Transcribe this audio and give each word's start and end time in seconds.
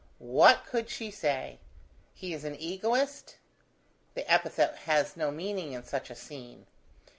What 0.33 0.65
could 0.65 0.89
she 0.89 1.11
say? 1.11 1.59
he 2.15 2.33
is 2.33 2.43
an 2.43 2.55
Egoist? 2.59 3.35
The 4.15 4.27
epithet 4.27 4.75
has 4.87 5.15
no 5.15 5.29
meaning 5.29 5.73
in 5.73 5.83
such 5.83 6.09
a 6.09 6.15
scene. 6.15 6.65